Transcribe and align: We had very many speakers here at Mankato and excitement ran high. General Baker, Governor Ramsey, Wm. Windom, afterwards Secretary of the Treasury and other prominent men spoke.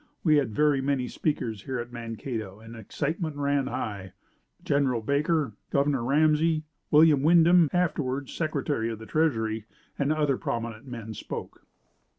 We 0.23 0.37
had 0.37 0.55
very 0.55 0.81
many 0.81 1.07
speakers 1.07 1.61
here 1.65 1.77
at 1.77 1.91
Mankato 1.93 2.59
and 2.59 2.75
excitement 2.75 3.35
ran 3.35 3.67
high. 3.67 4.13
General 4.63 4.99
Baker, 4.99 5.53
Governor 5.69 6.03
Ramsey, 6.03 6.63
Wm. 6.89 7.21
Windom, 7.21 7.69
afterwards 7.71 8.33
Secretary 8.33 8.89
of 8.89 8.97
the 8.97 9.05
Treasury 9.05 9.65
and 9.99 10.11
other 10.11 10.37
prominent 10.37 10.87
men 10.87 11.13
spoke. 11.13 11.67